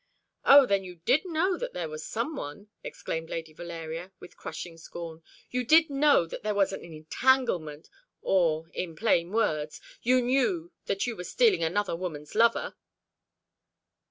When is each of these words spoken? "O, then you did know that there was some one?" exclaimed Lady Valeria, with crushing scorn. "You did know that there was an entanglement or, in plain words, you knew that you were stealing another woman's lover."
"O, 0.45 0.65
then 0.65 0.83
you 0.83 0.95
did 0.95 1.25
know 1.25 1.59
that 1.59 1.73
there 1.73 1.87
was 1.87 2.03
some 2.03 2.35
one?" 2.35 2.69
exclaimed 2.83 3.29
Lady 3.29 3.53
Valeria, 3.53 4.11
with 4.19 4.35
crushing 4.35 4.75
scorn. 4.75 5.21
"You 5.51 5.63
did 5.63 5.91
know 5.91 6.25
that 6.25 6.41
there 6.41 6.55
was 6.55 6.73
an 6.73 6.83
entanglement 6.83 7.87
or, 8.23 8.67
in 8.73 8.95
plain 8.95 9.31
words, 9.31 9.79
you 10.01 10.19
knew 10.23 10.71
that 10.87 11.05
you 11.05 11.15
were 11.15 11.23
stealing 11.23 11.61
another 11.63 11.95
woman's 11.95 12.33
lover." 12.33 12.73